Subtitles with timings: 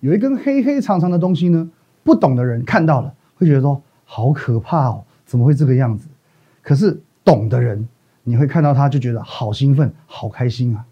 [0.00, 1.68] 有一根黑黑长长的东西呢，
[2.04, 6.06] 不懂的人看到了会觉得说好可怕哦，怎么会这个样子？
[6.62, 7.88] 可是懂的人，
[8.22, 10.84] 你会看到他就觉得好兴奋、好开心啊。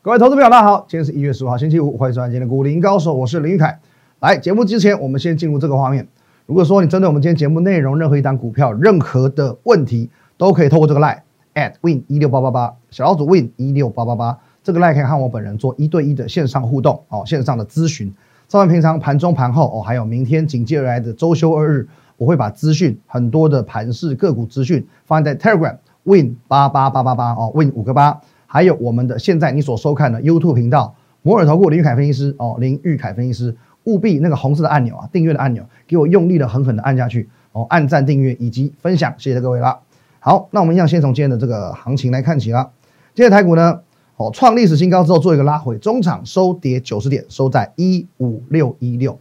[0.00, 3.80] 各位投资朋友，大家好，今天是一月十五号，星期五，欢迎收看今天的股林高手，我是林玉凯。
[4.20, 6.06] 来，节目之前，我们先进入这个画面。
[6.46, 10.08] 如果说你针对我们今天节目内容任何一档股票任何的问题，
[10.38, 11.18] 都可以透过这个 line
[11.54, 18.14] at win 一六八八八小老鼠 win 一六八八八这个 line 可以和我本人做一对一的线上互动哦，线上的咨询。
[18.46, 28.18] 照完平常盘中盘后哦，还有明天紧接而来的周休二日，我会把资讯很多的盘市个股资讯放在 Telegram win 八八八八八哦，win 五个八。
[28.46, 39.78] 还有我们的现在你所收看的 YouTube 频道摩尔投顾林玉凯分析师哦，林玉凯分析师，务必那个红色的按钮啊，订阅的按钮，给我用力的狠狠的按下去哦，按赞、订阅以及分享，谢谢各位啦。
[40.20, 42.70] 好，那我们一样先从今天的这个行情来看起啦。
[43.14, 43.80] 今天台股呢，
[44.16, 49.12] 哦创历史新高之后做一个拉回，中场收跌九十点，收在一五六一六。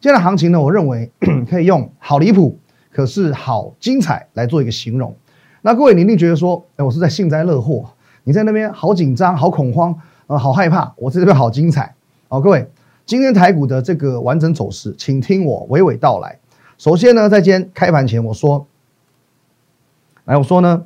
[0.00, 1.10] 今天的行情呢，我认为
[1.50, 2.58] 可以用好离谱，
[2.92, 5.14] 可是好精彩来做一个形容。
[5.62, 7.84] 那各位你一定觉得说，哎，我是在幸灾乐祸。
[8.22, 9.94] 你在那边好紧张、好恐慌，
[10.28, 10.94] 呃，好害怕。
[10.96, 11.94] 我在这边好精彩。
[12.28, 12.66] 好，各位，
[13.04, 16.38] 今天台股的这个完整走势，请听我娓娓道来。
[16.78, 18.66] 首先呢，在今天开盘前，我说，
[20.24, 20.82] 来，我说呢，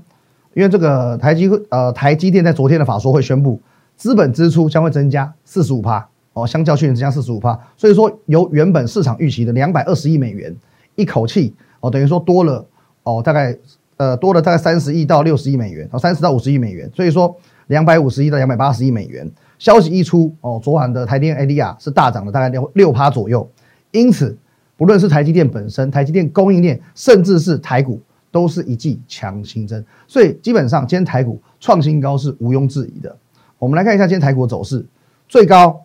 [0.55, 3.61] 因为这个台积呃台积电在昨天的法说会宣布，
[3.97, 10.55] 资本支出将会增加四十五趴哦，相较去年增加四十五趴，所以说由原本市场预期的两百二十亿美元，
[10.97, 12.67] 一口气哦，等于说多了
[13.03, 13.57] 哦，大概。
[13.99, 17.37] 呃，多了大概三十亿到六十亿美元，哦，三十到五十亿美元，所以说
[17.67, 19.29] 两百五十亿到两百八十亿美元。
[19.59, 23.51] 消息一出，哦，昨晚的台电 ADR 是大涨了大概六六趴左右。
[23.91, 24.39] 因此，
[24.77, 29.85] 不论是台积电本身、台积电供应链，甚至是台股，都是一剂强心针。
[30.07, 33.17] 所以基本上，今天台股创新高是毋庸置疑的。
[33.59, 34.87] 我们来看一下今天台股的走势，
[35.29, 35.85] 最高，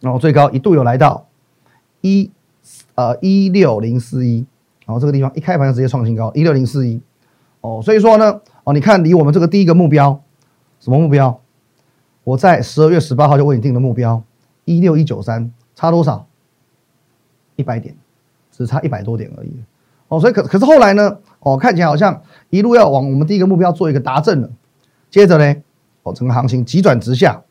[0.00, 1.26] 然后最高一度有来到
[2.00, 2.30] 一
[2.94, 4.46] 呃一六零四一。
[4.84, 7.00] 然后这个地方一开盘就直接创新高，一六零四一，
[7.60, 10.22] 哦，所以说呢，哦，你看离我们这个第一个目标，
[10.78, 11.40] 什么目标？
[12.22, 14.22] 我在十二月十八号就为你定的目标，
[14.64, 16.24] 一六一九三，差多少？
[17.56, 17.96] 一百点，
[18.52, 19.50] 只差一百多点而已。
[20.06, 24.50] 哦，所以可可是后来呢，哦，看起来好像一路要往我们第一个目标做一个达阵了。
[25.10, 25.62] 接着呢，
[26.02, 27.42] 哦，整个行情急转直下，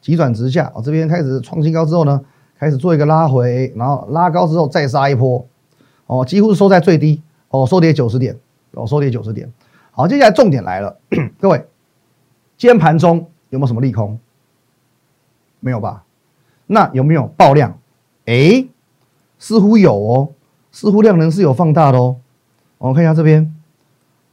[0.00, 2.20] 急转直下，哦，这边开始创新高之后呢，
[2.58, 5.46] 开始做一个拉回，然后拉高之后再杀一波。
[6.06, 8.36] 哦，几乎是收在最低哦，收跌九十点
[8.72, 9.50] 哦，收跌九十点。
[9.92, 10.98] 好，接下来重点来了，
[11.40, 11.66] 各位，
[12.58, 14.18] 今天盘中有没有什么利空？
[15.60, 16.04] 没有吧？
[16.66, 17.78] 那有没有爆量？
[18.26, 18.66] 哎，
[19.38, 20.28] 似乎有哦，
[20.70, 22.16] 似乎量能是有放大的哦。
[22.82, 23.54] 我们看一下这边，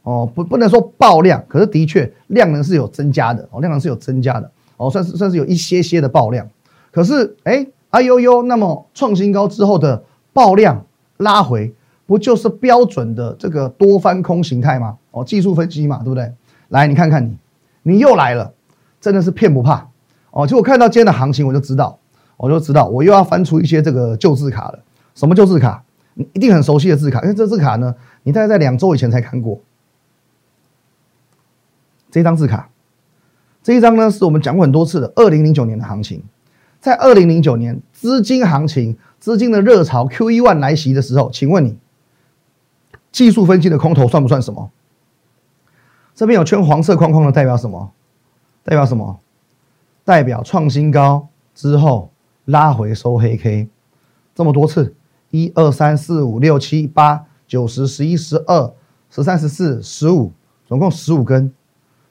[0.02, 6.48] 哦，不不能说爆量，可是的确量能是有增加的哦，量能是有增加的哦，算是算是有一些些的爆量。
[6.90, 10.02] 可是哎，哎呦呦，那么创新高之后的
[10.32, 10.84] 爆量。
[11.20, 11.70] 拉回
[12.06, 14.96] 不就是标准的这个多翻空形态吗？
[15.10, 16.32] 哦，技术分析嘛，对不对？
[16.68, 17.36] 来，你看看你，
[17.82, 18.50] 你又来了，
[19.02, 19.86] 真的是骗不怕
[20.30, 20.46] 哦！
[20.46, 21.98] 就我看到今天的行情，我就知道，
[22.38, 24.78] 我就知道我又要翻出一些这个旧字卡了。
[25.14, 25.84] 什么旧字卡？
[26.14, 29.60] 你一定很熟悉的字卡，因为这字卡呢，你大概在两周以前才看过。
[32.10, 32.70] 这张字卡，
[33.62, 36.22] 这一张呢，是我们讲过很多次的二零零九年的行情，
[36.80, 38.98] 在二零零九年资金行情。
[39.20, 41.76] 资金的热潮 Q E 万来袭的时候，请问你
[43.12, 44.70] 技术分析的空头算不算什么？
[46.14, 47.92] 这边有圈黄色框框的代表什么？
[48.64, 49.20] 代表什么？
[50.06, 52.10] 代表创新高之后
[52.46, 53.68] 拉回收黑 K，
[54.34, 54.94] 这么多次，
[55.28, 58.72] 一二三四五六七八九十十一十二
[59.10, 60.30] 十三十四十五，
[60.68, 61.52] 总共十五根，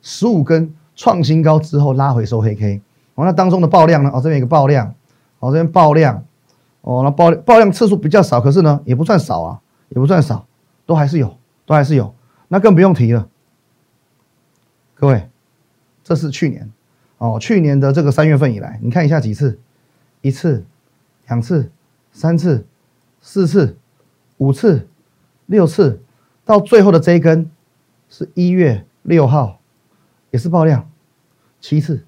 [0.01, 2.81] 十五根创新高之后拉回收黑 K。
[3.15, 4.11] 哦，那当中的爆量呢？
[4.13, 4.93] 哦，这边有个爆量，
[5.39, 6.21] 哦，这边爆量。
[6.81, 10.45] 哦，那爆爆量次数比较少，可是呢，也不算少啊，也不算少，
[10.85, 12.13] 都还是有，都还是有，
[12.49, 13.25] 那更不用提了。
[14.95, 15.29] 各位，
[16.03, 16.69] 这是去年，
[17.17, 19.57] 哦，去年的这个三月份以来，你看一下几次，
[20.19, 20.65] 一次、
[21.27, 21.71] 两次、
[22.11, 22.65] 三次、
[23.21, 23.77] 四次、
[24.37, 24.85] 五次、
[25.49, 26.01] 六次，
[26.45, 27.51] 到最后的这一根
[28.07, 29.59] 是一月六号，
[30.31, 30.89] 也是爆量，
[31.59, 32.05] 七次，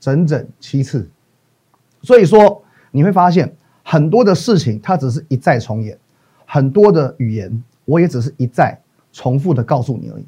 [0.00, 1.08] 整整七次，
[2.02, 2.64] 所以说。
[2.90, 3.54] 你会发现
[3.84, 5.94] 很多的事情，它只是一再重演；
[6.46, 8.80] 很多的语言，我也只是一再
[9.12, 10.24] 重复的告诉你而已。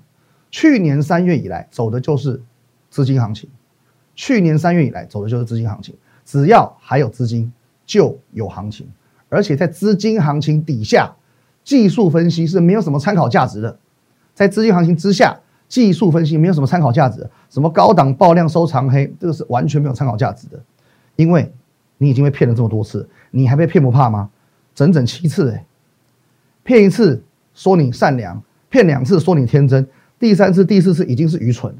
[0.50, 2.40] 去年三月以来走的就是
[2.90, 3.48] 资金行情，
[4.14, 5.96] 去年三月以来走的就是资金行情。
[6.22, 7.50] 只要还有资金，
[7.86, 8.86] 就有行情。
[9.30, 11.10] 而且在资金行情底下，
[11.64, 13.78] 技术分析是没有什么参考价值的。
[14.34, 20.58] 在资金行情之下，技术分析没有什么参考价值，什么高档爆量收长黑，这个是完全没有参考价值的，
[21.16, 21.52] 因为
[21.98, 24.30] 你已经被骗了这么多次，你还被骗不怕吗？
[24.74, 25.64] 整整七次哎，
[26.62, 27.22] 骗一次
[27.54, 29.86] 说你善良，骗两次说你天真，
[30.18, 31.78] 第三次、第四次已经是愚蠢了，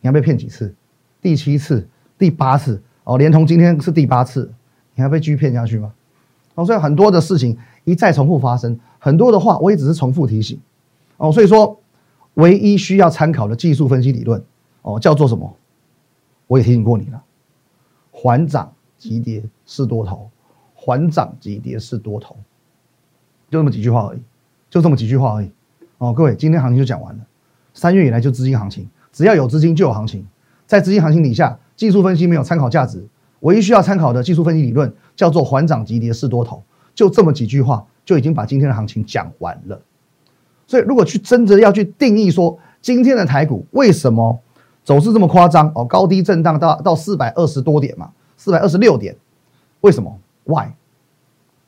[0.00, 0.74] 你还被骗几次？
[1.22, 1.88] 第七次、
[2.18, 4.52] 第八次哦，连同今天是第八次，
[4.94, 5.92] 你还被继续骗下去吗？
[6.54, 10.58] 哦，所以很多的事情一再重复发生，很多的话我也只是重复提醒。
[11.16, 11.80] 哦，所以说
[12.34, 14.42] 唯一需要参考的技术分析理论，
[14.82, 15.54] 哦，叫做什么？
[16.46, 17.22] 我也提醒过你了，
[18.10, 20.28] 缓涨急跌是多头，
[20.74, 22.36] 缓涨急跌是多头，
[23.50, 24.22] 就这么几句话而已，
[24.68, 25.50] 就这么几句话而已。
[25.98, 27.24] 哦，各位，今天行情就讲完了。
[27.72, 30.26] 三月以来就资金行情，只要有资金就有行情，
[30.66, 33.06] 在资金行情底下，技术分析没有参考价值，
[33.40, 36.62] 唯一需要参考的技术分析理论叫做缓涨急跌是多头，
[36.94, 39.80] 就这么几句话就已经把今天的行情讲完了。
[40.66, 44.40] 所以，如果去真的要去定义说今天的台股为什么
[44.82, 49.16] 走势这么夸张哦，高低震荡到到四百二十多点嘛，四百二十六点，
[49.80, 50.68] 为什么？Why？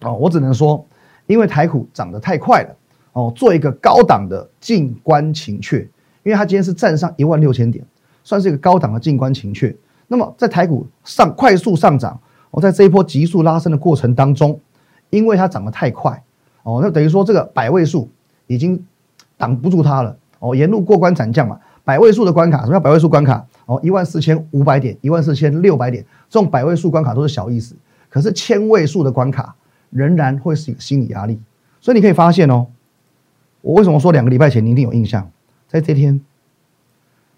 [0.01, 0.87] 哦，我只能说，
[1.27, 2.77] 因为台股涨得太快了
[3.13, 5.79] 哦，做一个高档的静观情却，
[6.23, 7.85] 因为它今天是站上一万六千点，
[8.23, 9.75] 算是一个高档的静观情却。
[10.09, 12.21] 那么在台股上快速上涨，
[12.51, 14.61] 我在这一波急速拉升的过程当中，
[15.11, 16.23] 因为它涨得太快
[16.63, 18.11] 哦，那等于说这个百位数。
[18.49, 18.81] 已经
[19.37, 23.45] 挡不住它了哦，沿路过关斩将嘛，百位数的关卡，什么叫百位数关卡？
[23.65, 27.75] 哦，一万四千五百点，一万四千六百点，这种百位数关卡都是小意思，
[28.09, 29.57] 可是千位数的关卡
[29.91, 31.41] 仍然会是一个心理压力。
[31.81, 32.69] 所以你可以发现哦，
[33.63, 35.29] 我为什么说两个礼拜前你一定有印象，
[35.67, 36.21] 在这天，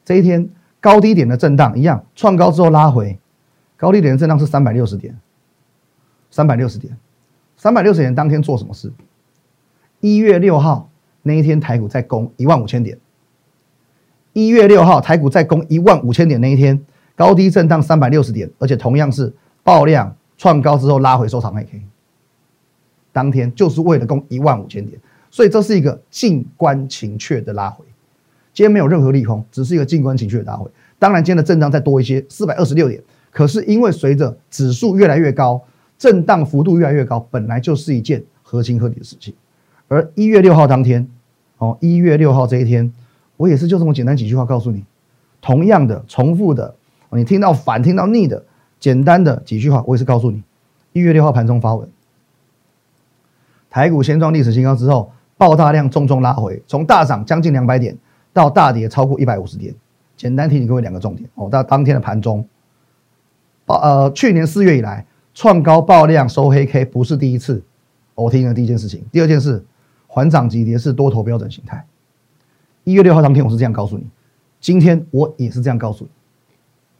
[0.05, 0.47] 这一天
[0.79, 3.19] 高低点的震荡一样，创高之后拉回，
[3.79, 5.19] 高低点的震荡是三百六十点，
[6.31, 6.94] 三百六十点，
[7.58, 8.93] 三百六十点当天做什么事？
[10.00, 10.88] 一月六号
[11.22, 12.96] 那一天，台股在攻一万五千点。
[14.32, 16.81] 一月六号，台股在攻一万五千点那一天，
[17.16, 19.34] 高低震荡三百六十点，而且同样是
[19.64, 21.82] 爆量创高之后拉回收长黑 K。
[23.12, 24.96] 当天就是为了攻一万五千点，
[25.28, 27.84] 所以这是一个静观情却的拉回。
[28.55, 30.70] 今天没有任何利空，只是一个静观情却的拉回。
[30.96, 33.02] 当然，今天的震荡再多一些，四百二十六点。
[33.32, 35.60] 可是因为随着指数越来越高，
[35.98, 39.34] 震荡幅度越来越高，本来就是一件合情合理的事情。
[39.88, 41.08] 而一月六号当天，
[41.58, 42.92] 哦，一月六号这一天，
[43.36, 44.84] 我也是就这么简单几句话告诉你，
[45.40, 46.74] 同样的、重复的，
[47.10, 48.44] 你听到反、听到腻的，
[48.78, 50.42] 简单的几句话，我也是告诉你，
[50.92, 51.88] 一月六号盘中发文，
[53.70, 57.96] 台股先创历史新高之后，爆大量重重拉回，从大涨将近两百点
[58.32, 59.74] 到大跌超过一百五十点，
[60.16, 62.46] 简单提醒各位两个重点哦，到当天的盘中，
[63.66, 65.06] 呃，去年四月以来
[65.38, 67.62] 创高爆量收黑 K 不是第一次，
[68.17, 69.64] 我提醒的第一件事情，第二件事。
[70.08, 71.87] 缓涨急跌是多头标准形态。
[72.82, 74.05] 一月六号当天我是这样告诉你，
[74.58, 76.11] 今天我也是这样告诉你。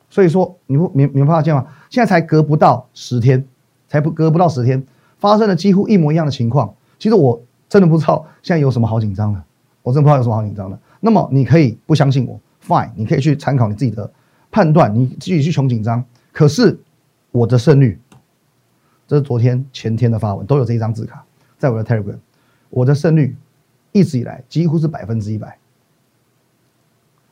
[0.09, 1.67] 所以说你不明明发现吗？
[1.91, 3.45] 现在才隔不到十天，
[3.89, 4.87] 才不隔不到十天，
[5.19, 6.73] 发生了几乎一模一样的情况。
[6.97, 9.43] 其实我真的不知道现在有什么好紧张的，
[9.83, 10.79] 我真的不知道有什么好紧张的。
[11.01, 14.09] 那么你可以不相信我，fine，你可以去参考你自己的
[14.53, 16.05] 判断，你自己去穷紧张。
[16.31, 16.79] 可是
[17.33, 17.99] 我的胜率，
[19.09, 21.25] 这是昨天前天的发文都有这一张字卡
[21.57, 22.19] 在我的 Telegram。
[22.69, 23.35] 我的胜率
[23.91, 25.57] 一直以来几乎是百分之一百。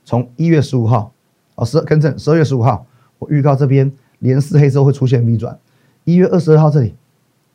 [0.03, 1.13] 从一月十五号，
[1.57, 2.87] 哦，十更正，十二月十五号，
[3.19, 5.59] 我预告这边连四黑之后会出现 V 转。
[6.05, 6.95] 一月二十二号这里，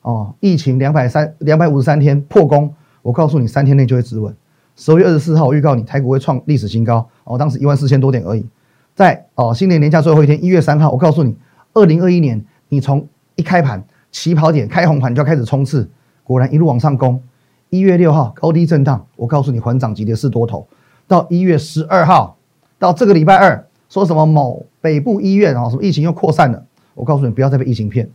[0.04, 4.36] 哦，疫情两百三两百五十三天破功，我告诉你三天内就会止稳。
[4.76, 8.46] 十二月二十四号，我预告你台股会创历史新高，哦，当时一万四千多点而已。
[8.94, 11.36] 在哦新年年假最后一天，一月三号，我告诉你，
[11.74, 15.90] 二零二一年你从一开盘起跑点开红盘就要开始冲刺，
[16.24, 17.22] 果然一路往上攻。
[17.70, 20.68] 一月六号高低震荡，我告诉你缓涨急跌是多头。
[21.08, 22.38] 到一月十二号，
[22.78, 28.10] 到这个礼拜二，说什么某北部医院啊，什么疫情又扩散了，我告诉你不要再被疫情骗。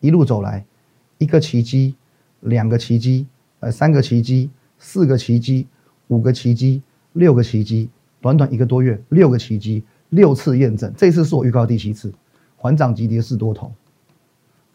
[0.00, 0.64] 一路走来，
[1.18, 1.94] 一个奇迹，
[2.40, 3.26] 两个奇迹，
[3.60, 5.66] 呃，三个奇迹，四个奇迹，
[6.06, 7.90] 五个奇迹，六个奇迹，
[8.20, 12.10] 短短一个多月，六个奇迹，六次验证，这次是我预告第七次，
[12.56, 13.70] 缓涨急跌是多头。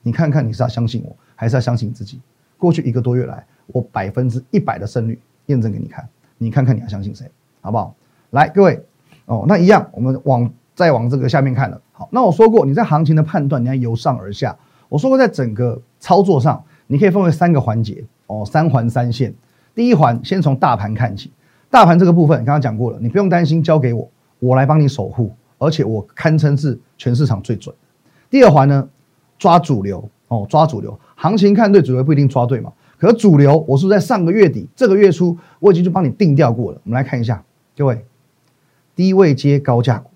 [0.03, 2.21] 你看看你是要相信我，还是要相信自己？
[2.57, 3.43] 过去一个多月来。
[3.67, 6.05] 我百分之一百的胜率验证给你看，
[6.37, 7.25] 你看看你要相信谁，
[7.61, 7.95] 好不好？
[8.31, 8.85] 来，各位
[9.25, 11.81] 哦，那一样，我们往再往这个下面看了。
[11.93, 14.53] 好，那我说过，你在行情的判断，你要由上而下。
[14.89, 19.33] 我说过，在整个操作上，你可以分为三个环节哦，三环三线。
[19.73, 21.31] 第一环，先从大盘看起，
[21.69, 27.73] 大盘这个部分刚刚讲过了，你不用担心，交给我，我来帮你守护，而且我堪称是全市场最准。
[28.29, 28.89] 第二环呢，
[29.43, 32.71] 抓主流哦，抓主流，行情看对，主流不一定抓对嘛。
[32.97, 36.79] 可主流，我是在上个月底、这个月初，我已经去帮你定调过了。
[36.85, 37.43] 我们来看一下，
[37.75, 38.05] 各位，
[38.95, 40.09] 低位接高价股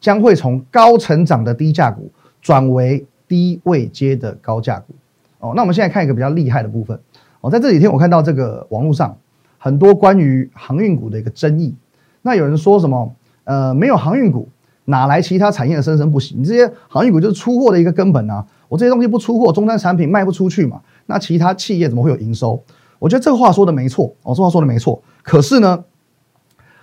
[0.00, 2.10] 将会从高成长的低价股
[2.40, 4.92] 转为低位接的高价股。
[5.38, 6.98] 哦，那我们现在看一个比较厉害的部分。
[7.40, 9.16] 哦，在这几天我看到这个网络上
[9.58, 11.72] 很多关于航运股的一个争议。
[12.20, 13.14] 那有人说什么？
[13.44, 14.48] 呃，没有航运股，
[14.86, 16.34] 哪来其他产业的生生不息？
[16.36, 18.44] 你这些航运股就是出货的一个根本啊！
[18.68, 20.80] 我这些东西不出货，终端产品卖不出去嘛？
[21.06, 22.62] 那其他企业怎么会有营收？
[22.98, 25.02] 我觉得这话说的没错，哦，这话说的没错。
[25.22, 25.84] 可是呢，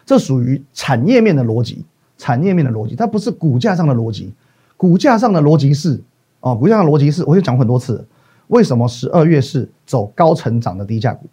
[0.05, 1.85] 这属于产业面的逻辑，
[2.17, 4.33] 产业面的逻辑，它不是股价上的逻辑。
[4.77, 6.01] 股价上的逻辑是，
[6.39, 8.05] 哦，股价上的逻辑是，我就讲过很多次。
[8.47, 11.27] 为什么十二月是走高成长的低价股？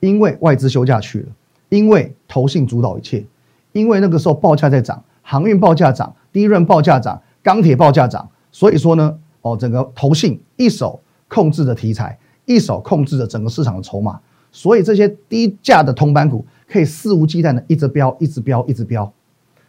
[0.00, 1.26] 因为外资休假去了，
[1.68, 3.24] 因为投信主导一切，
[3.72, 14.20] 因为那个时候报价在涨，航运报价涨，低润报价涨，钢铁报价涨，所以说呢，哦，整个投信一手控制的题材，一手控制着整个市场的筹码，
[14.52, 19.12] 所以这些低价的铜板股可以肆无忌惮的一直飙，一直飙，一直飙。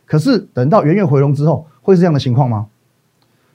[0.06, 2.68] 可是等到元月回笼之后，会是这样的情况吗？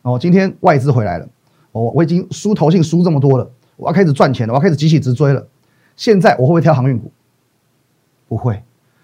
[0.03, 1.29] 哦，今天外资回来了。
[1.71, 5.47] 我我已经输投信输这么多了，我要开始赚钱了，我要开始急起直追了。
[5.95, 7.13] 现在我会不会挑航运股？
[8.27, 8.61] 不会。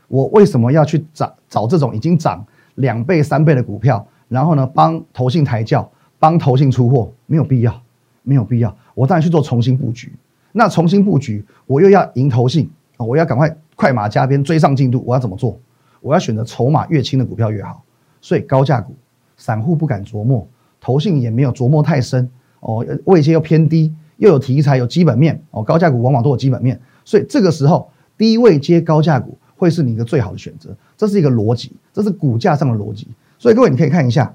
[0.08, 2.44] 我为什么要去找找这种已经涨
[2.78, 4.04] 两倍三倍的股票？
[4.28, 7.82] 然后呢，帮投信抬轿，帮投信出货，没有必要，
[8.22, 8.76] 没有必要。
[8.94, 10.12] 我当然去做重新布局。
[10.52, 12.68] 那重新布局，我又要赢投信！
[12.96, 15.02] 我要赶快快马加鞭追上进度。
[15.06, 15.58] 我要怎么做？
[16.00, 17.82] 我要选择筹码越轻的股票越好。
[18.20, 18.94] 所以高价股，
[19.36, 20.46] 散户不敢琢磨，
[20.80, 22.28] 投信也没有琢磨太深。
[22.60, 25.62] 哦，位阶又偏低，又有题材，有基本面哦。
[25.62, 30.70] 高价股往往都有基本面，所以这个时候低位接高价股会是你一个最好的选择。
[30.96, 33.06] 这是一个逻辑，这是股价上的逻辑。
[33.38, 34.34] 所以各位你可以看一下，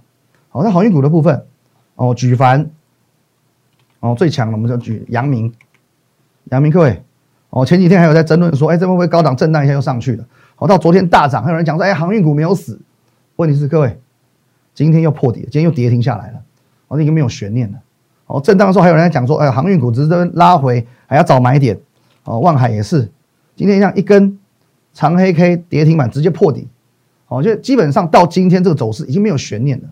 [0.50, 1.44] 好，那航运股的部分
[1.96, 2.70] 哦，举凡
[4.02, 5.52] 哦最强的我们就举阳明，
[6.52, 7.04] 阳明各位
[7.50, 10.26] 哦，前几天还有在争论说，哎，这会不会高档震荡一下又上去了？
[10.56, 12.80] 好，到昨天大涨，还有人讲说，哎，航运股没有死。
[13.36, 14.00] 问题是各位，
[14.74, 16.42] 今天又破底，今天又跌停下来了，
[16.88, 17.80] 哦，已经没有悬念了。
[18.28, 21.80] 哦，震荡的时候还有人在讲说，哎，航运股只是这边拉回，还要找买点。
[22.26, 23.12] 哦，望海也是，
[23.56, 24.40] 今天像一根
[24.94, 26.68] 长黑 K 跌停板直接破底。
[27.28, 29.90] 哦，就基本上到今天这个走势已经没有悬念了。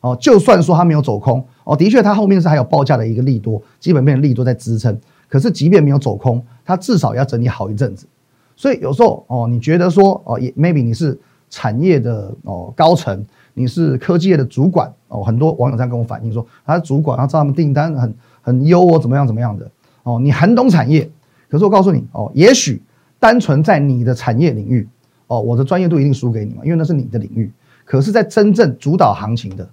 [0.00, 4.98] 哦，就算说它没有走空，哦，的确它后面是还有报价的一个利多，基本面的利多在支撑。
[5.28, 8.06] 可是即便没有走空，它至少要整理好一阵子。
[8.54, 11.18] 所以有时候哦，你觉得说哦，也 maybe 你是
[11.50, 13.24] 产业的哦高层。
[13.56, 19.70] 你是科技业的主管哦，很多网友这样跟我反映说，他是主管，然后他们订单很很优哦，怎么样怎么样的
[20.02, 21.08] 哦，你很懂产业，
[21.48, 22.82] 可是我告诉你哦，也许
[23.24, 24.86] 单纯在你的产业领域
[25.28, 27.50] 哦，我的专业度一定输给你嘛，因为那是你的领域。
[27.82, 29.66] 可是，在真正主导行情的、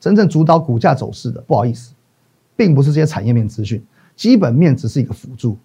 [0.00, 1.94] 真正主导股价走势的，不好意思，
[2.56, 3.80] 并不是这些产业面资讯，
[4.16, 5.56] 基本面只是一个辅助，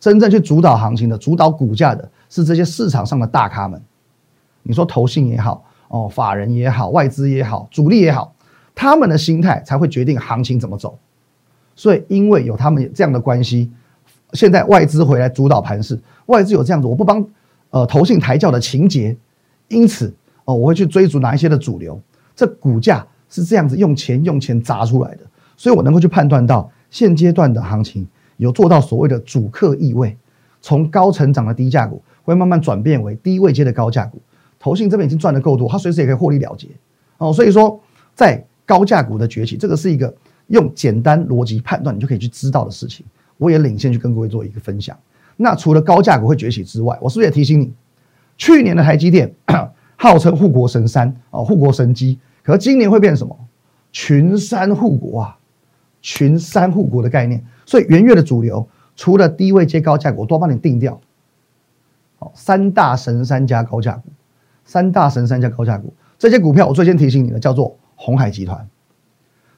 [0.00, 3.80] 真正去主导行情的、主导股价的，是这些市场上的大咖们。
[4.64, 5.64] 你说投信也好。
[5.86, 8.34] 哦，法人也好，外资也好，主力也好，
[8.74, 10.98] 他们的心态才会决定行情怎么走。
[11.76, 13.70] 所以，因为有他们这样的关系，
[14.32, 17.24] 现在外资回来主导盘势，外资有这样子，我不帮
[17.70, 19.16] 呃投信抬轿的情节，
[19.68, 20.12] 因此
[20.44, 22.00] 哦，我会去追逐哪一些的主流，
[22.34, 25.20] 这股价是这样子用钱用钱砸出来的，
[25.56, 28.06] 所以我能够去判断到现阶段的行情
[28.36, 30.16] 有做到所谓的主客意味，
[30.60, 34.20] 从高成长的低价股会慢慢转变为低位阶的高价股。
[34.58, 36.68] 投信这边已经赚的够多，它随时也可以获利了结
[37.18, 37.32] 哦。
[37.32, 37.80] 所以说，
[38.14, 40.14] 在高价股的崛起，这个是一个
[40.48, 43.04] 用简单逻辑判断你就可以去知道的事情。
[43.40, 44.96] 我也领先去跟各位做一个分享。
[45.36, 47.72] 那除了高价股会崛起之外，我是不是也提醒你，
[48.36, 49.34] 去年的台积电
[49.96, 53.36] 号称护国神山啊，护国神机，可今年会变什么？
[53.90, 55.38] 群山护国啊，
[56.02, 57.42] 群山护国的概念。
[57.64, 61.00] 所以元月的主流，除了低位接高价股，我多帮你定掉。
[62.18, 64.10] 好，三大神山加高价股。
[64.66, 68.68] 三大神三家高价股，这些股票我最先提醒你的叫做红海集团。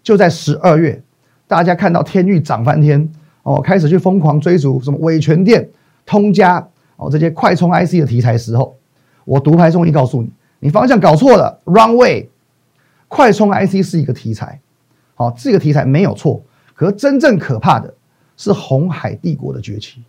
[0.02, 1.02] 就在十二月，
[1.46, 3.12] 大家看到天域涨翻天
[3.42, 5.68] 哦，开始去疯狂追逐什么伟全电、
[6.06, 8.76] 通家哦这些快充 IC 的题材时候，
[9.24, 10.30] 我独排众议告诉你，
[10.60, 12.26] 你方向搞错了，runway。
[13.08, 14.60] 快充 IC 是一个题材，
[15.14, 16.42] 好，这个题材没有错，
[16.74, 17.92] 可真正可怕的
[18.36, 20.02] 是红海帝国的崛起。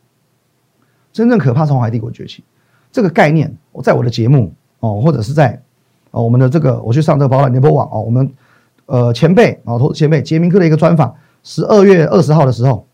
[1.11, 2.43] 真正可怕是红海帝国崛起
[2.91, 4.53] 这个概念，我在我的节目。
[4.79, 5.57] 哦，或者是在，
[6.11, 8.29] 哦，我们的这个，我去上这个保暖联播网哦，我们，
[8.85, 12.85] 呃，前辈哦，投资前辈杰明科的一个专访，十二月二十号的时候，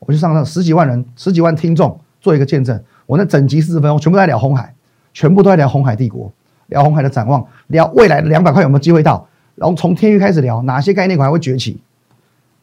[0.00, 4.74] 我去上了十几万人，十几万听众做一个见证，我那整集四十分钟全部在聊红海，
[5.12, 6.32] 全部都在聊红海帝国，
[6.66, 11.80] 聊红海的展望，聊未来的两百块有没有机会到，然后从天域开始聊哪些概念股还会崛起，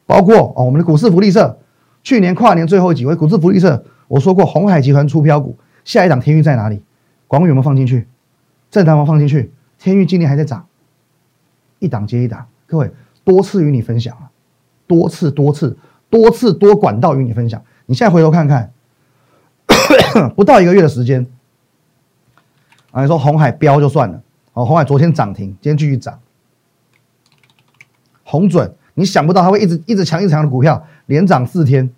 [0.06, 1.58] 包括哦，我们的股市福利社，
[2.04, 6.82] 去年跨年最后几位股市福利社我说过红海集团出标股，下一档天域在哪里？
[7.28, 8.08] 广宇有没有放进去？
[8.70, 9.52] 正达有放进去？
[9.80, 10.66] 天域今年还在涨，
[11.80, 12.92] 一档接一档，各位
[13.24, 14.30] 多次与你分享啊，
[14.86, 15.78] 多次多次
[16.16, 17.62] 多次多管道与你分享。
[17.88, 18.72] 你现在回头看看，
[20.34, 21.28] 不到一个月的时间，
[22.92, 24.22] 啊，你说红海飙就算了，
[24.54, 26.18] 哦，红海昨天涨停，今天继续涨，
[28.24, 31.92] 红准，你想不到它会一直一直强一直强的股票，连涨四天，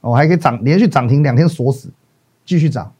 [0.00, 1.88] 哦，还可以涨连续涨停两天锁死，
[2.44, 2.92] 继续涨，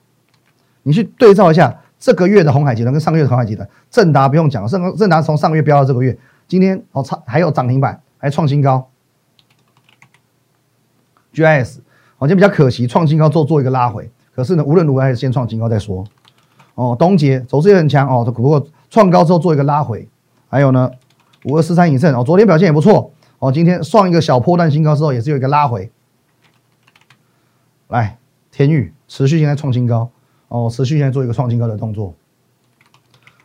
[0.84, 8.88] 你去对照一下这个月的红海集团跟上个月的红海集团，正达不用讲，正正达从上个月飙到这个月，今天哦差还有涨停板，还创新高。
[11.36, 11.80] ，GIS。
[12.18, 16.02] 好，像比较可惜，创新高之后做一个拉回，可是呢，无论如何还是先创新高再说。
[16.74, 20.08] 哦，东杰走势也很强哦，不过创高之后做一个拉回，
[20.48, 20.90] 还有呢，
[21.44, 25.90] 五二四三以盛哦，昨天表现也不错哦，今天创一个小破段新高之后也是有一个拉回。
[27.88, 28.16] 来，
[28.50, 30.10] 天域持续性在创新高
[30.48, 32.14] 哦，持续性在做一个创新高的动作。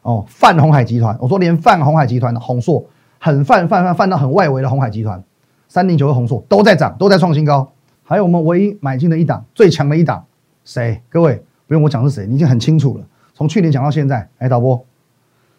[0.04, 2.86] 哦，泛红海集团，我说连泛红海集团的红硕
[3.20, 5.22] 很泛泛泛泛到很外围的红海集团，
[5.68, 7.72] 三零九的红硕都在涨，都在创新高。
[8.12, 10.26] 还有我们唯一买进的一档最强的一档，
[10.66, 11.02] 谁？
[11.08, 13.06] 各位不用我讲是谁，你已经很清楚了。
[13.34, 14.86] 从去年讲到现在，哎，导播，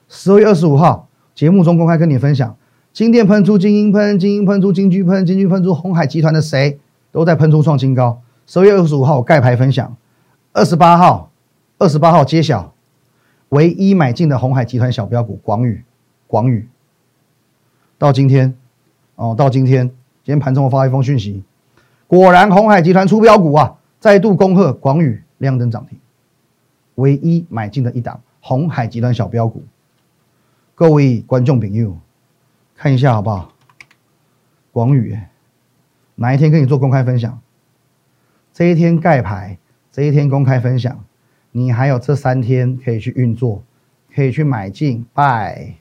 [0.07, 2.55] 十二月二十五号节目中公开跟你分享，
[2.93, 6.79] 金店喷出金鹰喷，金鹰喷出金居喷，金居喷出红海集团的谁
[7.11, 8.21] 都在喷出创新高。
[8.45, 9.97] 十二月二十五号盖牌分享，
[10.53, 11.31] 二十八号，
[11.79, 12.75] 二十八号揭晓，
[13.49, 15.83] 唯一买进的红海集团小标股广宇，
[16.27, 16.69] 广宇，
[17.97, 18.55] 到今天，
[19.15, 19.89] 哦，到今天，
[20.23, 21.43] 今天盘中我发一封讯息。
[22.15, 25.99] 果然，红海集团出标股啊，再度恭贺广宇亮灯涨停，
[26.97, 29.65] 唯一买进的一档红海集团小标股。
[30.75, 31.97] 各位观众朋友，
[32.77, 33.51] 看一下好不好？
[34.73, 35.19] 广宇
[36.15, 37.41] 哪一天跟你做公开分享？
[38.53, 39.57] 这一天盖牌，
[39.91, 41.03] 这一天公开分享，
[41.51, 43.63] 你还有这三天可以去运作，
[44.15, 45.77] 可以去买进拜。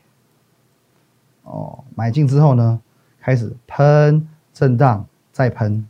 [1.44, 2.80] 哦，买进之后呢，
[3.20, 5.86] 开始喷震荡，再喷。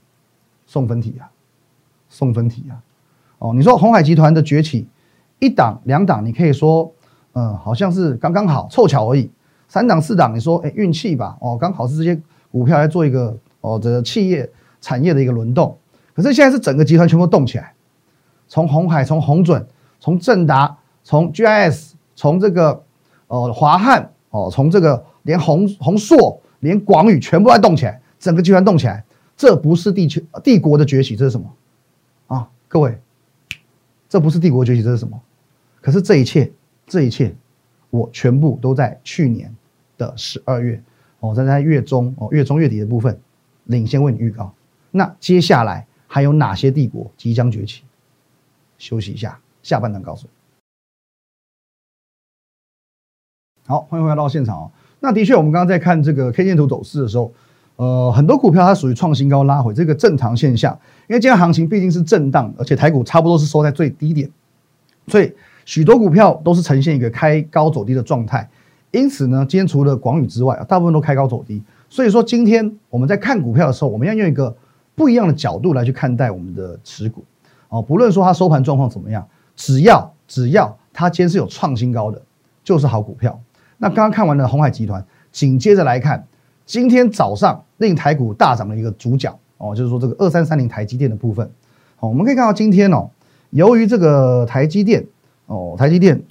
[0.71, 1.27] 送分题啊，
[2.07, 2.79] 送分题啊，
[3.39, 4.87] 哦，你说红海集团的崛起，
[5.39, 6.89] 一档两档，你可以说，
[7.33, 9.29] 嗯，好像是刚刚好凑巧而已。
[9.67, 12.17] 三档四档，你说，哎，运气吧，哦，刚好是这些
[12.53, 15.77] 股票来做一个哦，这个企业产业的一个轮动。
[16.15, 17.73] 可是现在是整个集团全部动起来，
[18.47, 19.67] 从红海，从红准，
[19.99, 22.81] 从正达，从 GIS，从这个
[23.27, 29.03] 哦华汉，哦，从这个连红红硕，连广宇全部在动起来，整个集团动起来。
[29.41, 31.51] 这不是地球帝国的崛起，这是什么
[32.27, 32.47] 啊？
[32.67, 33.01] 各位，
[34.07, 35.19] 这不是帝国崛起，这是什么？
[35.81, 36.53] 可是这一切，
[36.85, 37.35] 这一切，
[37.89, 39.51] 我全部都在去年
[39.97, 40.79] 的十二月，
[41.21, 43.19] 哦，在在月中哦，月中月底的部分，
[43.63, 44.53] 领先为你预告。
[44.91, 47.81] 那接下来还有哪些帝国即将崛起？
[48.77, 50.33] 休息一下，下半段告诉你。
[53.65, 54.71] 好，欢迎回来到现场哦。
[54.99, 57.33] 那的确，我们刚刚在看这个 K 线图走势的时候。
[57.77, 64.29] 呃，很多股票它属于创新高拉回这个正常现象，因为今天行情毕竟是震荡，而且台股差不多是收在最低点，
[65.07, 65.33] 所以
[65.65, 68.47] 许多股票都是呈现一个开高走低的状态。
[68.91, 71.63] 因此呢，今天除了广宇之外，大部分都开高走低。
[71.89, 74.55] 所以说，今天我们在看股票的时候，我们要用一个
[74.93, 77.23] 不一样的角度来去看待我们的持股。
[77.69, 82.21] 哦，不论说它收盘状况怎么样，只要只要它今天是有创新高的，
[82.63, 83.39] 就是好股票。
[83.77, 86.27] 那刚刚看完了红海集团，紧接着来看。
[86.65, 91.45] 今天早上令台股大涨的一个主角哦，就是说这个二三三零台积电的部分，
[91.99, 93.09] 哦，我们可以看到今天哦，
[93.49, 95.05] 由于这个台积电
[95.47, 96.21] 哦，台积电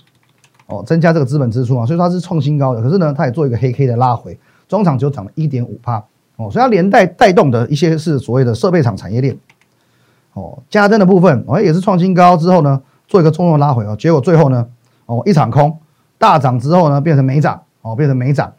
[0.66, 2.80] 哦增加这个资本支出啊，所以它是创新高的。
[2.82, 6.02] 可是呢，它也做一个黑 K 的拉回，中场就涨了一点五帕
[6.36, 9.36] 哦，所以它连带带动的一些是所谓的设备厂产业链
[10.32, 14.66] 哦，加灯的部分哦也是创新高之后呢，做一个重要拉回哦，结果最后呢
[15.06, 15.78] 哦一场空
[16.18, 18.52] 大涨之后呢变成没涨哦，变成没涨。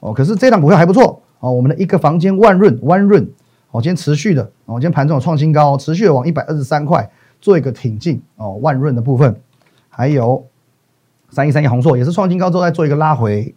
[0.00, 3.22] 哦，可是这档股票还不错哦，我们的一个房间万润万润，
[3.70, 9.34] 哦，今天持续的哦，今天盘中创新高，持续的往一百二十三块做一个挺进哦，万润的部分，
[9.88, 10.44] 还有
[11.30, 13.54] 三一三一红硕也是创新高之后再做一个拉回，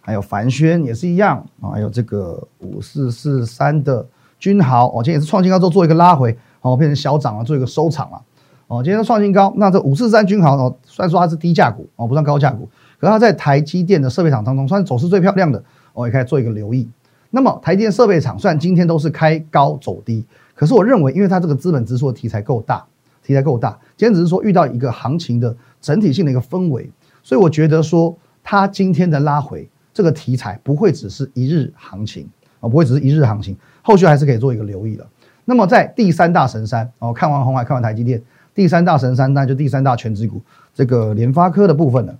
[0.00, 4.06] 还有凡轩也是一样啊，还有这个五四四三的
[4.38, 8.20] 君豪哦，今天也是创新高之后做一个拉回，哦，变成小涨了，做一个收场了，
[8.68, 15.62] 哦，今天创新高，那这五四三君豪哦，虽然说它是低价股哦，不算高价股，可是它在台积电的设备厂当中算是走势最漂亮的。
[15.92, 16.86] 我也可以做一个留意。
[17.30, 20.24] 那么台积电设备厂虽然今天都是开高走低，
[20.54, 22.84] 可是我认为，因为它这个资本支出的题材够大，
[23.22, 26.90] 题材够大，今天只是说遇到一个行情的整体性的一个氛围，
[27.22, 32.28] 所以我觉得说它今天的拉回这个题材不会只是一日行情
[32.60, 35.06] 啊，不会只是一日行情，后续还是可以做一个留意的。
[35.44, 38.22] 那么在第三大神山哦，看完红海，看完台积电，
[38.56, 40.42] 第三大神山那就第三大全职股
[40.74, 42.16] 这个联发科的部分了。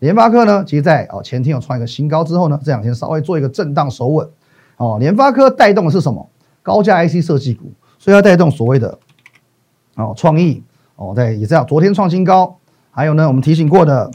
[0.00, 4.28] 联发科呢，其实在哦前天有创一个新高之后呢，这两天稍微做一个震荡守稳。
[4.76, 6.28] 哦，联发科带动的是什么？
[6.62, 8.98] 高价 IC 设计股，所以要带动所谓的
[9.94, 10.62] 哦创意
[10.96, 12.58] 哦，在也这样，昨天创新高，
[12.90, 14.10] 还有呢，我们提醒过的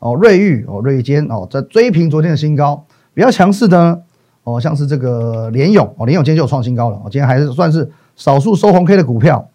[0.00, 4.02] 哦瑞昱哦瑞坚哦在追平昨天的新高，比较强势的。
[4.42, 9.49] 哦，像是这个联勇哦，联勇今天就有创新高了哦，今天还是算是少数收红 K 的股票，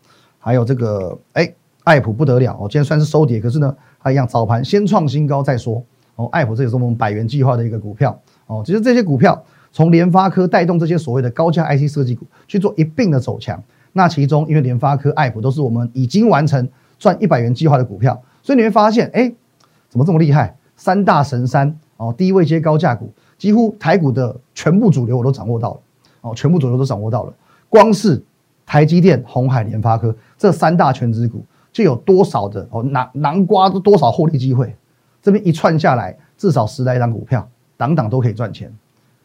[0.46, 1.52] 还有这个哎，
[1.86, 5.84] 爱普不得了哦，今天算是收跌，可是呢，它一样早盘先创新高再说
[6.18, 13.60] 哦，爱普这也是我们百元计划的一个股票哦，其实这些股票从联发科带动这些所谓的高价 IC 设计股去做一并的走强，
[13.94, 19.34] 那其中因为联发科、爱普都是我们已经完成赚一百元计划的股票，所以你会发现哎，
[19.90, 20.56] 怎么这么厉害？
[20.76, 23.12] 三大神山哦，低位接高价股。
[23.40, 25.80] 几乎台股的全部主流我都掌握到了，
[26.22, 27.34] 哦，全部主流都掌握到了。
[27.68, 28.24] 光是
[28.66, 34.76] 台积电、红海、联发科这三大全资股，就有多少的哦南南瓜都多少获利机会？
[35.22, 37.48] 这边一串下来，至少十来张股票，
[37.78, 38.74] 档档都可以赚钱。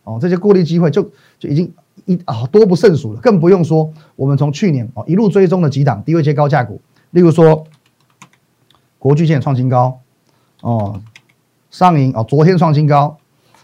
[0.04, 1.02] 哦，这些获利机会就
[1.38, 1.72] 就已经
[2.06, 7.64] 一啊多不胜数了，更不用说我们从去年哦一路追踪的几档低位接高价股，例如说
[8.98, 9.98] 国巨现创新高，
[10.62, 11.00] 哦，
[11.70, 13.16] 上银哦昨天创新高。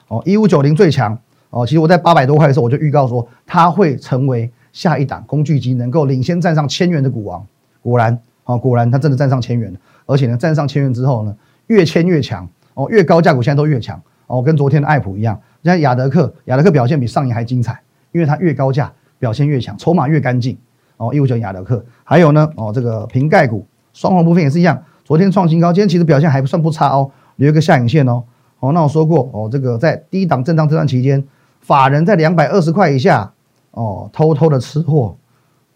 [0.08, 1.18] 哦，一五九零最强
[1.50, 7.42] 哦，其实我在八百多块的时候，我就预告说它会成为下一档工具机，能够领先站上千元的股王。
[7.80, 11.34] 果然，哦，果然它真的站上千元了，而且呢，站上千元之后呢，
[11.68, 15.40] 越签越强哦，越高价股现在都越强哦，跟昨天的爱普一样。
[15.64, 17.80] 像亚德克，亚德克表现比上一还精彩，
[18.12, 20.58] 因为它越高价表现越强，筹码越干净
[20.98, 21.10] 哦。
[21.14, 28.22] 一五九亚德克，还有呢哦，这个瓶盖股双红部分也是一样，昨天创新高，今天其实表现还不算不差哦，留一个下影线哦。
[28.60, 31.24] 哦，那我说过哦，这个在低档震荡这段期间，
[31.62, 33.32] 法人在两百二十块以下
[33.76, 35.14] 哦，偷偷的吃货，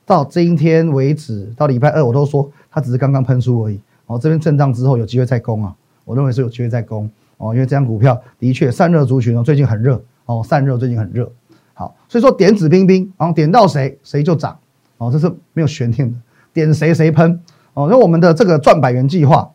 [0.06, 3.78] 到今天为止，到礼拜二我都说它只是刚刚喷出而已。
[4.06, 11.30] 哦，这边震荡之后有机会再攻啊，我认为是有机会再攻哦，因为这张股票的确散热族群哦，最近很热哦，散热最近很热。
[11.74, 14.58] 好，所以说点指兵兵，然后点到谁谁就涨
[14.96, 16.16] 哦，这是没有悬念的，
[16.54, 17.38] 点谁谁喷
[17.74, 17.86] 哦。
[17.90, 19.50] 那我们的这个赚百元计划。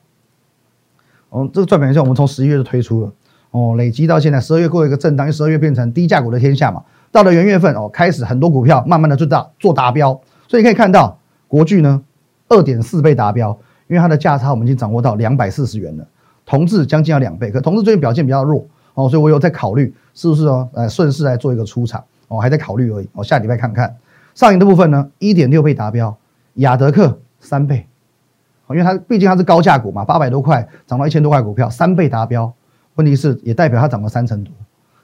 [1.29, 3.11] 哦，这个赚百元计划我们从十一月就推出了，
[3.51, 6.83] 哦，累积到现在十二月过一个震荡，因为十二月变成低价股的天下嘛。
[7.11, 12.01] 到了元月份哦，开始很多股票慢慢的做大做达标，所以你可以看到国巨呢
[12.49, 16.05] 二点四倍达标，因为它的价差我们已经掌握到两百四十元了，
[16.45, 23.95] 同质将近要两倍，可同质最近表现比较弱哦，所以我有在考虑是不是哦，呃顺势来做一个出场哦，还在考虑而已，哦下礼拜看看。
[24.33, 26.15] 上影的部分呢一点六倍达标，
[26.55, 27.85] 雅德克三倍。
[28.67, 32.51] 因为它毕竟它是高价股嘛，八百多块涨到一千多块股票，三倍达标。
[32.95, 34.51] 问题是也代表它涨了三成多，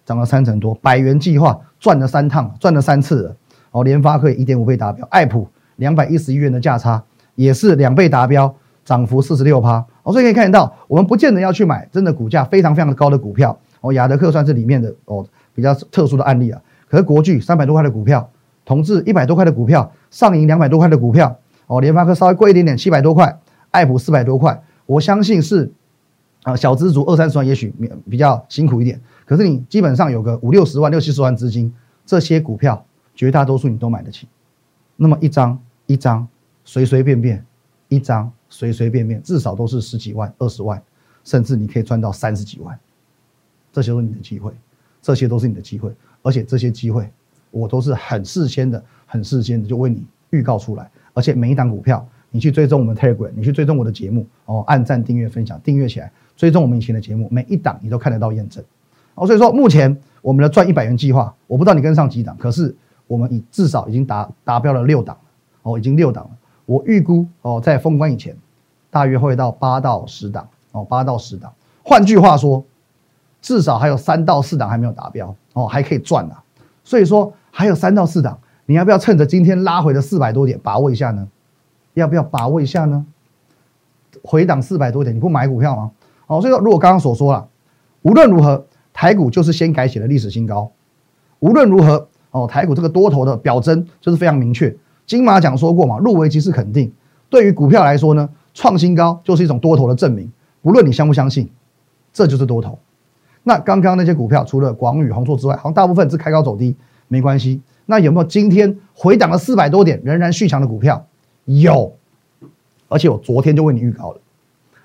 [0.06, 3.36] 涨了三成多，百元计划赚了三趟，赚了三次了。
[3.72, 7.02] 哦，联发科一点五倍达标，爱普两百一十一元的价差
[7.36, 9.86] 也是两倍达标，涨幅四十六趴。
[10.04, 13.58] 哦，所以可以看得到，我们不见得要去买真的股价非常非常高的股票。
[13.80, 16.62] 哦，亚德克算是里面的哦比较特殊的案例啊。
[16.90, 18.30] 可是国巨三百多块的股票，
[18.66, 21.38] 同志一百多块的股票，上银两百多块的股票，
[21.68, 23.40] 哦，联发科稍微贵一点点，七百多块。
[23.72, 25.72] 爱普四百多块，我相信是
[26.44, 27.74] 啊，小资族二三十万也许
[28.10, 29.00] 比较辛苦一点，
[29.32, 31.74] 可是你基本上有个五六十万、六七十万资金，
[32.06, 34.28] 这些股票绝大多数你都买得起。
[34.98, 36.28] 那么一张一张
[36.66, 37.46] 随随便便，
[37.88, 40.84] 一张随随便便，至少都是十几万、二十万，
[41.24, 42.78] 甚至你可以赚到三十几万，
[43.72, 44.52] 这些都是你的机会，
[45.02, 47.10] 这些都是你的机会，而且这些机会
[47.52, 52.06] 我都是很事先的、很事先的就为你预告出来，而且每一档股票。
[52.34, 58.62] 你去追踪我们 Telegram，你去追踪我的节目哦，按赞、订阅、分享，订阅起来，追踪我们以前的节目，每一档你都看得到验证
[59.16, 59.26] 哦。
[59.26, 62.76] 所以说，目前我们的赚一百元计划，我不知道你跟上几档，可是
[63.08, 65.18] 我们已至少已经达达标了六档
[65.64, 66.32] 哦，已经六档了。
[66.66, 68.36] 我预估哦，在封关以前，
[68.90, 71.54] 大约会到八到十档哦，八到十档。
[71.84, 72.64] 换句话说，
[73.42, 76.44] 至少还有三到四档还没有达标哦，还可以赚啊。
[76.84, 81.28] 所以说，还有三到四档，你要不要趁着今天拉回的四百多点把握一下呢？
[81.94, 83.06] 要不要把握一下呢？
[84.24, 85.92] 回档四百多点，你不买股票吗？
[86.28, 87.48] 哦，所以说，如果刚刚所说了，
[88.04, 88.66] 无论如何，
[89.02, 90.72] 台股就是先改写了历史新高。
[91.40, 94.72] 无论如何，哦，台股这个多头的表征就是非常明确。
[95.08, 96.94] 金马奖说过嘛，入围即是肯定。
[97.28, 100.32] 对于股票来说呢，创新高就是一种多头的证明。
[100.62, 101.50] 不论你相不相信，
[102.14, 102.78] 这就是多头。
[103.42, 106.76] 那刚刚那些股票，除了广宇、宏硕之外，好像大部分是开高走低，
[107.08, 107.60] 没关系。
[107.88, 111.08] 那有没有今天回档了四百多点，仍然续强的股票？
[111.46, 111.92] 有，
[112.88, 114.22] 而且我昨天就为你预告了，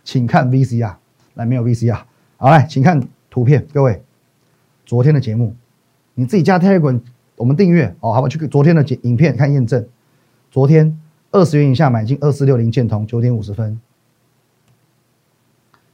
[0.04, 0.94] 请看 VCR，
[1.34, 1.98] 来没有 VCR，
[2.38, 2.98] 好来，请看
[3.36, 4.02] 图片，各位，
[4.86, 5.54] 昨天的节目，
[6.14, 6.98] 你自己加 Telegram，
[7.36, 9.86] 我们订阅哦，好吧，去昨天的影片看验证，
[10.50, 10.98] 昨天
[11.32, 13.78] 二十元以下买进二四六零建通九点五十分。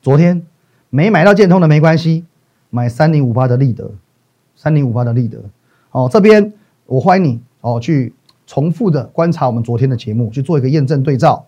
[0.01, 0.47] 昨天
[0.89, 2.25] 没买到建通的没关系，
[2.71, 3.91] 买三零五八的立德，
[4.55, 5.43] 三零五八的立德。
[5.91, 6.53] 哦，这边
[6.87, 8.15] 我欢迎你哦，去
[8.47, 11.45] 重复的观察我们昨天的节目，去做一个验证对照。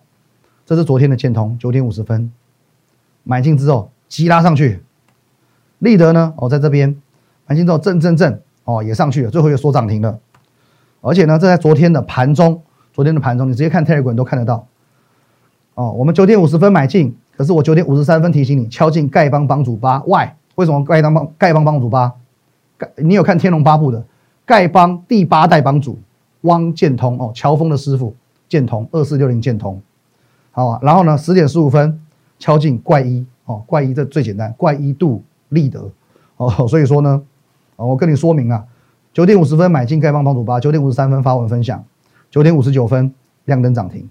[0.65, 2.29] 这是昨天的建通九点五十分
[3.23, 4.81] 买进之后急拉上去，
[5.79, 6.95] 立德呢哦在这边
[7.47, 10.19] 买进之后正正正哦也上去了，最后又缩涨停了。
[11.01, 12.61] 而且呢，这在昨天的盘中，
[12.91, 14.65] 昨天的盘中你直接看 Telegram 都看得到。
[15.75, 17.15] 哦，我们九点五十分买进。
[17.37, 20.29] 可是我九点五十三分提醒你敲进丐帮帮主八，Why？
[20.55, 22.13] 为什么丐帮帮丐帮帮主八？
[22.79, 24.01] 丐你有看《天龙八部》的
[24.47, 25.99] 丐帮第八代帮主
[26.41, 28.15] 汪建通哦，乔峰的师傅
[28.47, 29.81] 建通二四六零建通，
[30.51, 30.79] 好啊。
[30.81, 32.01] 然后呢，十点十五分
[32.39, 35.91] 敲进怪一哦，怪一这最简单，怪一度立德
[36.37, 36.49] 哦。
[36.67, 37.21] 所以说呢，
[37.75, 38.65] 我跟你说明啊，
[39.13, 41.83] 九点五十分买进丐帮帮主八，九点五十三分发文分享，
[42.29, 43.13] 九点五十九分
[43.45, 44.09] 亮灯涨停，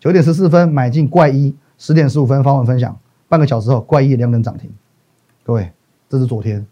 [0.00, 1.56] 九点十四分买进怪一。
[1.78, 2.96] 十点十五分发文分享，
[3.28, 4.70] 半个小时后怪异两等涨停。
[5.42, 5.72] 各位，
[6.08, 6.64] 这是昨天，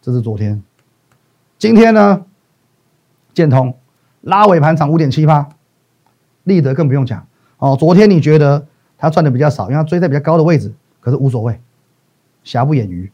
[0.00, 0.62] 这是昨天。
[1.58, 2.24] 今天呢，
[3.32, 3.76] 建通
[4.20, 5.48] 拉尾盘涨五点七八，
[6.44, 7.26] 立德更不用讲
[7.58, 7.76] 哦。
[7.76, 8.64] 昨天你觉得
[8.96, 11.60] 他赚的比较少，因为他追在比较高的位置，可是无所谓，
[12.44, 13.10] 瑕不掩瑜。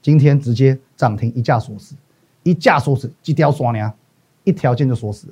[0.00, 1.94] 今天直接涨停一价锁死，
[2.42, 3.92] 一价锁死，几条刷呢？
[4.44, 5.28] 一条线就锁死。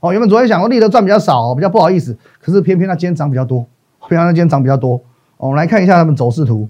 [0.00, 3.66] 哦，原本昨天想说立德赚比较少，比较不好意思，可是偏偏它今天涨比较多。
[4.08, 5.02] 非常今天涨比较多，
[5.36, 6.68] 我们来看一下他们走势图，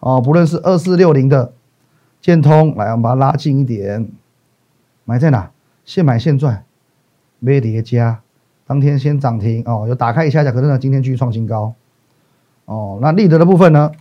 [0.00, 1.52] 哦，不论是二四六零的
[2.20, 4.10] 建通，来我们把它拉近一点，
[5.04, 5.50] 买在哪？
[5.84, 6.64] 现买现赚，
[7.38, 8.22] 没叠加，
[8.66, 11.74] 当天先涨停哦，有打开一下下，可是呢今天继续创新高，
[12.64, 13.92] 哦，那立德的部分呢？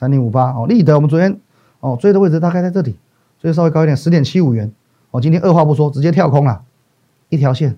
[0.00, 1.38] 三零五八哦，立德我们昨天
[1.80, 2.96] 哦追的位置大概在这里，
[3.38, 4.72] 追稍微高一点，十点七五元，
[5.10, 6.64] 哦，今天二话不说直接跳空了，
[7.28, 7.76] 一条线，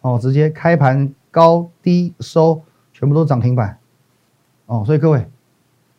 [0.00, 2.62] 哦，直接开盘高低收。
[2.94, 3.78] 全部都涨停板，
[4.66, 5.26] 哦，所以各位，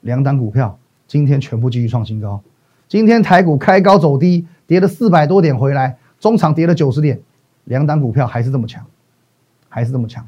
[0.02, 2.42] 两档股票今天全部继续创新高。
[2.88, 7.20] 今天台股开高走低，跌了四百多点回来，中场跌了九十点，
[7.66, 8.86] 两档股票还是这么强，
[9.68, 10.26] 还是这么强，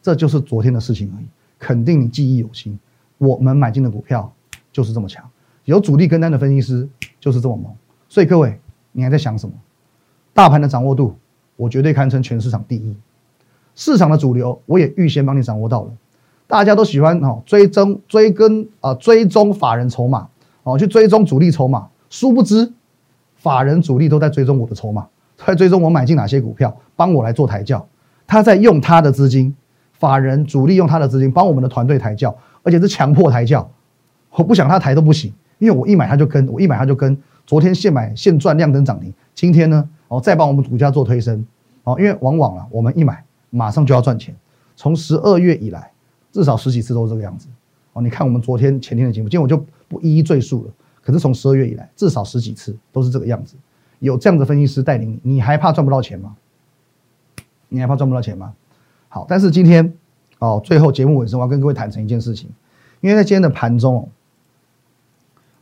[0.00, 1.26] 这就是昨天的事情而已。
[1.58, 2.78] 肯定你记忆犹新，
[3.18, 4.32] 我们买进的股票
[4.72, 5.22] 就是这么强，
[5.64, 6.88] 有主力跟单的分析师
[7.20, 7.72] 就是这么猛。
[8.08, 8.58] 所以各位，
[8.92, 9.54] 你还在想什么？
[10.34, 11.14] 大盘的掌握度，
[11.56, 12.96] 我绝对堪称全市场第一。
[13.74, 15.90] 市场的主流，我也预先帮你掌握到了。
[16.46, 20.28] 大家都喜欢哦，追踪追跟啊，追踪法人筹码
[20.62, 21.88] 哦，去追踪主力筹码。
[22.10, 22.72] 殊不知，
[23.36, 25.06] 法人主力都在追踪我的筹码，
[25.36, 27.86] 在追踪我买进哪些股票，帮我来做抬轿。
[28.26, 29.54] 他在用他的资金，
[29.92, 33.70] 法人主力用他的资金帮我们的团队抬轿，而且是强迫抬轿。
[34.36, 37.16] 我不想他抬都不行，因为我一买他就跟，我一买他就跟。
[37.46, 41.44] 昨天现买现赚亮灯涨停，今天呢哦再帮我们股价做推升
[41.84, 44.34] 哦，因为往往啊我们一买马上就要赚钱。
[44.76, 45.90] 从十二月以来。
[46.32, 47.46] 至少十几次都是这个样子
[47.92, 48.00] 哦。
[48.00, 50.70] 你看我们昨天、前天的节目，今天我就不一一赘述了。
[51.02, 53.54] 可是从十二月以来，至少十几次都是这个样子。
[53.98, 56.34] 有这样的分析师带领你，你还怕赚不到钱吗？
[57.68, 58.54] 你还怕赚不到钱吗？
[59.10, 59.92] 好，但是今天
[60.38, 62.48] 哦，最后节目尾声，我要跟各位坦诚一件事情，
[63.02, 64.08] 因为在今天的盘中，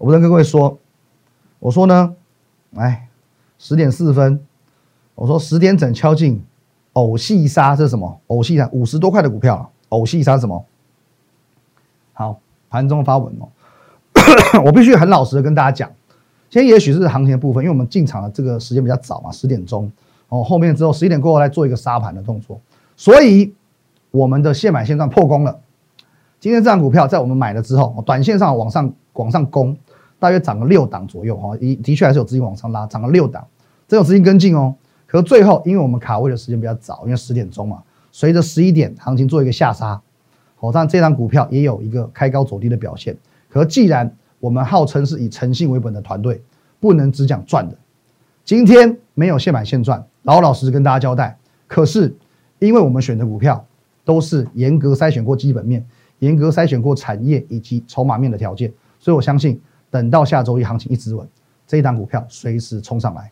[0.01, 0.79] 我不能跟各位说，
[1.59, 2.15] 我说呢，
[2.77, 3.07] 哎，
[3.59, 4.41] 十点四分，
[5.15, 6.43] 我说十点整敲进
[6.95, 8.19] 偶戏杀，是什么？
[8.29, 9.71] 偶戏杀五十多块的股票。
[9.91, 10.65] 偶戏杀什么？
[12.15, 13.49] 好，盘中发文哦，
[14.65, 15.91] 我必须很老实的跟大家讲，
[16.49, 19.93] 今天也许是行情的部分，因为我们进场的这个时间比较早嘛，十点钟
[20.31, 22.59] 哦，后面之后十一点过后来做一个杀盘的动作，
[22.97, 23.53] 所以
[24.11, 25.61] 我们的现买现赚破功了。
[26.39, 29.77] 今天这张股票在我们买了之后，短线上往上往上攻，
[30.21, 33.45] 大约涨了六档左右哈，一的确还是有资金往上拉，涨了六档，
[33.89, 34.73] 这有资金跟进哦。
[35.07, 37.83] 可最后因为我们卡位的时间比较早，因为十点钟嘛。
[38.13, 40.01] 随着十一点行情做一个下杀，
[40.57, 43.17] 好，但这张股票也有一个开高走低的表现。
[43.49, 46.43] 可既然我们号称是以诚信为本的团队，
[46.79, 47.77] 不能只讲赚的。
[48.45, 51.39] 今天没有现买现赚，老老实实跟大家交代。
[51.69, 52.13] 可是，
[52.59, 53.65] 因为我们选的股票
[54.05, 55.87] 都是严格筛选过基本面、
[56.19, 61.27] 严格筛选过产业以及筹码面的条件，所以我相信等到下周一行情一直稳，
[61.67, 63.31] 这一档股票随时冲上来。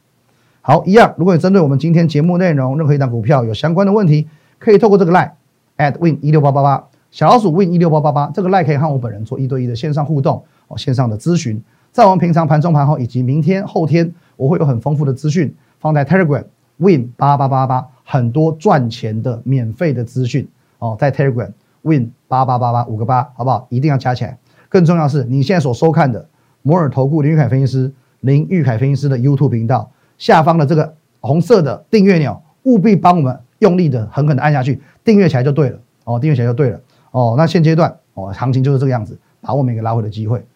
[0.60, 5.30] 好，一样，如果你针对我们今天节目内容任何一档股票有相关的问题，可以透过这个 line
[5.78, 16.44] at win 一六八八八小老鼠 win 一六八八八这个 line 可以和我本人做一对一的线上互动哦，线上的咨询，在我们平常盘中盘后以及明天后天，我会有很丰富的资讯放在 Telegram
[16.76, 20.46] win 八八八八很多赚钱的免费的资讯
[20.80, 21.50] 哦，在 Telegram
[21.82, 23.66] win 八八八八五个八好不好？
[23.70, 24.36] 一定要加起来。
[24.68, 26.28] 更重要是你现在所收看的
[26.68, 33.40] 摩尔投顾林玉凯分析师林玉凯分析师的 YouTube 频道下方的这个红色的订阅钮，务必帮我们。
[33.61, 37.35] 用力的狠狠的按下去，订阅起来就对了哦，订阅起来就对了哦。
[37.37, 40.46] 那现阶段哦，行情就是这个样子，把握每个拉回的机会。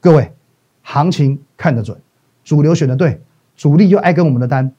[0.00, 0.32] 各位，
[0.82, 1.96] 行情看得准，
[2.42, 3.20] 主流选的对，
[3.54, 4.72] 主力又爱跟我们的单，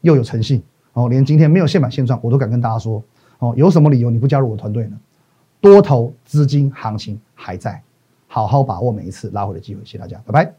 [0.00, 0.62] 又有诚信
[0.94, 3.04] 哦，连今天没有现买现赚，我都敢跟大家说
[3.38, 4.96] 哦，有什么理由你不加入我团队呢？
[5.60, 7.82] 多头资金行情还在，
[8.26, 9.80] 好好把握每一次拉回的机会。
[9.84, 10.52] 谢谢大家，拜拜。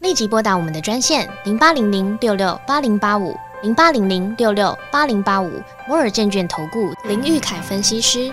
[0.00, 5.50] 立即拨打我们的专线零八零零六六八零八五零八零零六六八零八五
[5.86, 8.32] 摩尔证券投顾林玉凯分析师。